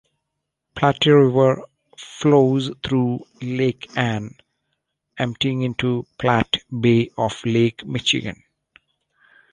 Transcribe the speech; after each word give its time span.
Platte 0.73 1.05
River 1.05 1.61
flows 1.95 2.71
through 2.83 3.23
Lake 3.39 3.87
Ann, 3.95 4.33
emptying 5.19 5.61
into 5.61 6.07
Platte 6.17 6.57
Bay 6.71 7.11
of 7.19 7.39
Lake 7.45 7.85
Michigan. 7.85 8.43